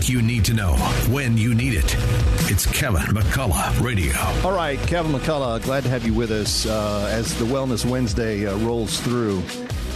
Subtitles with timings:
[0.00, 0.72] you need to know
[1.10, 1.94] when you need it.
[2.50, 4.16] It's Kevin McCullough Radio.
[4.42, 8.46] All right, Kevin McCullough, glad to have you with us uh, as the Wellness Wednesday
[8.46, 9.42] uh, rolls through.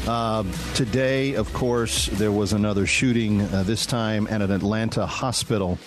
[0.06, 0.44] Uh,
[0.74, 5.78] today, of course, there was another shooting, uh, this time at an Atlanta hospital.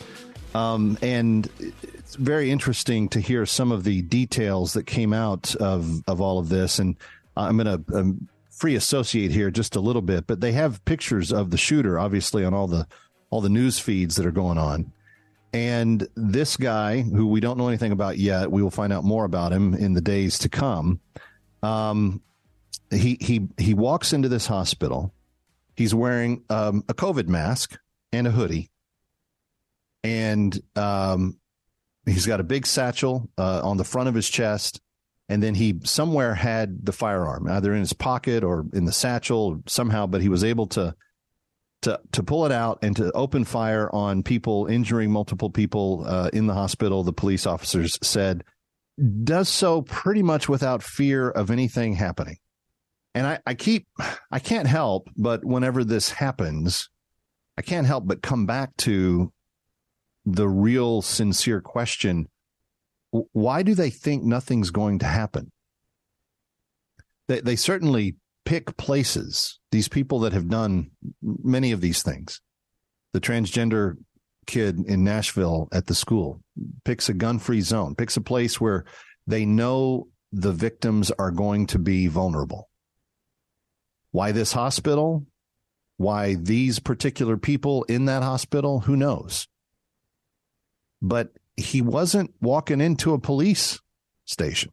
[0.55, 6.03] Um, and it's very interesting to hear some of the details that came out of,
[6.07, 6.79] of all of this.
[6.79, 6.95] And
[7.37, 11.31] I'm going to um, free associate here just a little bit, but they have pictures
[11.31, 12.87] of the shooter, obviously, on all the
[13.29, 14.91] all the news feeds that are going on.
[15.51, 19.25] And this guy, who we don't know anything about yet, we will find out more
[19.25, 20.99] about him in the days to come.
[21.63, 22.21] Um,
[22.91, 25.13] he he he walks into this hospital.
[25.75, 27.79] He's wearing um, a COVID mask
[28.11, 28.69] and a hoodie,
[30.03, 31.39] and um,
[32.05, 34.81] he's got a big satchel uh, on the front of his chest.
[35.31, 39.61] And then he somewhere had the firearm, either in his pocket or in the satchel
[39.67, 40.07] somehow.
[40.07, 40.95] But he was able to
[41.81, 46.29] to to pull it out and to open fire on people, injuring multiple people uh,
[46.33, 47.03] in the hospital.
[47.03, 48.43] The police officers said
[49.23, 52.37] does so pretty much without fear of anything happening.
[53.15, 53.87] And I, I keep
[54.31, 56.89] I can't help but whenever this happens,
[57.57, 59.31] I can't help but come back to
[60.25, 62.27] the real sincere question
[63.11, 65.51] why do they think nothing's going to happen?
[67.27, 72.41] They, they certainly pick places, these people that have done many of these things.
[73.13, 73.95] The transgender
[74.47, 76.41] kid in Nashville at the school
[76.83, 78.85] picks a gun free zone, picks a place where
[79.27, 82.69] they know the victims are going to be vulnerable.
[84.11, 85.25] Why this hospital?
[85.97, 88.81] Why these particular people in that hospital?
[88.81, 89.47] Who knows?
[91.01, 93.79] But he wasn't walking into a police
[94.25, 94.71] station.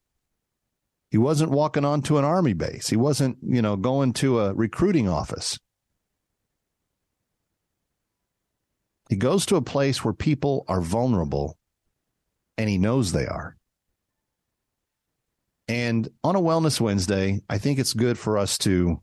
[1.10, 2.88] He wasn't walking onto an army base.
[2.88, 5.58] He wasn't, you know, going to a recruiting office.
[9.08, 11.56] He goes to a place where people are vulnerable
[12.58, 13.56] and he knows they are.
[15.68, 19.00] And on a Wellness Wednesday, I think it's good for us to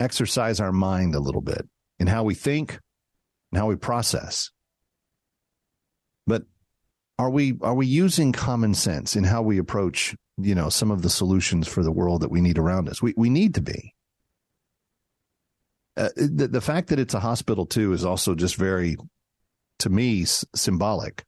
[0.00, 1.68] exercise our mind a little bit
[1.98, 2.78] in how we think
[3.52, 4.50] and how we process.
[6.26, 6.44] But
[7.18, 11.02] are we are we using common sense in how we approach you know some of
[11.02, 13.02] the solutions for the world that we need around us.
[13.02, 13.94] We we need to be.
[15.96, 18.96] Uh, the, the fact that it's a hospital too is also just very
[19.78, 21.24] to me s- symbolic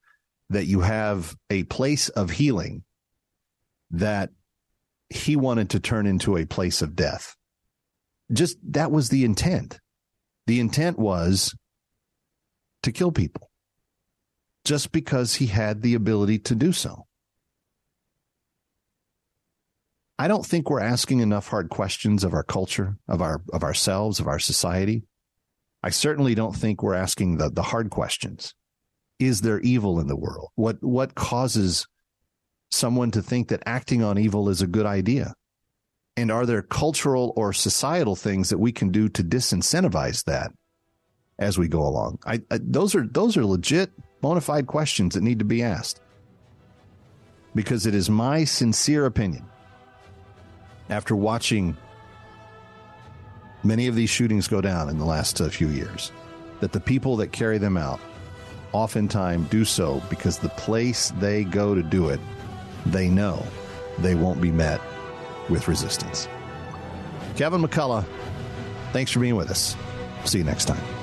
[0.50, 2.82] that you have a place of healing
[3.90, 4.30] that
[5.08, 7.36] he wanted to turn into a place of death.
[8.32, 9.78] Just that was the intent.
[10.48, 11.54] The intent was
[12.82, 13.50] to kill people
[14.64, 17.05] just because he had the ability to do so.
[20.18, 24.18] I don't think we're asking enough hard questions of our culture, of our of ourselves,
[24.18, 25.04] of our society.
[25.82, 28.54] I certainly don't think we're asking the, the hard questions.
[29.18, 30.48] Is there evil in the world?
[30.54, 31.86] What what causes
[32.70, 35.34] someone to think that acting on evil is a good idea?
[36.16, 40.50] And are there cultural or societal things that we can do to disincentivize that
[41.38, 42.18] as we go along?
[42.24, 43.90] I, I those are those are legit
[44.22, 46.00] bona fide questions that need to be asked.
[47.54, 49.46] Because it is my sincere opinion,
[50.88, 51.76] after watching
[53.62, 56.12] many of these shootings go down in the last uh, few years,
[56.60, 58.00] that the people that carry them out
[58.72, 62.20] oftentimes do so because the place they go to do it,
[62.86, 63.44] they know
[63.98, 64.80] they won't be met
[65.48, 66.28] with resistance.
[67.36, 68.04] Kevin McCullough,
[68.92, 69.76] thanks for being with us.
[70.24, 70.95] See you next time.